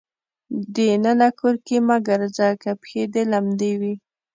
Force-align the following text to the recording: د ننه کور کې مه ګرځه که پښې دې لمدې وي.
د 0.73 0.75
ننه 1.03 1.29
کور 1.39 1.55
کې 1.65 1.77
مه 1.87 1.97
ګرځه 2.07 2.49
که 2.61 2.71
پښې 2.81 3.03
دې 3.13 3.23
لمدې 3.31 3.73
وي. 3.79 3.93